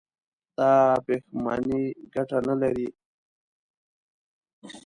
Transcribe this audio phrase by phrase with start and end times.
[0.57, 0.71] دا
[1.05, 2.87] پښېماني گټه نه لري.